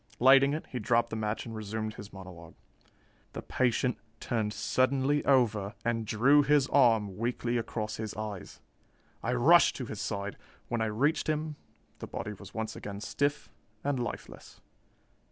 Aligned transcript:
Lighting 0.17 0.55
it, 0.55 0.65
he 0.69 0.79
dropped 0.79 1.11
the 1.11 1.15
match 1.15 1.45
and 1.45 1.55
resumed 1.55 1.93
his 1.93 2.11
monologue. 2.11 2.55
"The 3.33 3.43
patient 3.43 3.99
turned 4.19 4.51
suddenly 4.51 5.23
over 5.25 5.75
and 5.85 6.07
drew 6.07 6.41
his 6.41 6.65
arm 6.69 7.17
weakly 7.17 7.55
across 7.55 7.97
his 7.97 8.15
eyes. 8.15 8.61
I 9.21 9.33
rushed 9.33 9.75
to 9.75 9.85
his 9.85 10.01
side. 10.01 10.37
When 10.69 10.81
I 10.81 10.85
reached 10.87 11.29
him, 11.29 11.55
the 11.99 12.07
body 12.07 12.33
was 12.33 12.51
once 12.51 12.75
again 12.75 12.99
stiff 12.99 13.51
and 13.83 13.99
lifeless. 13.99 14.59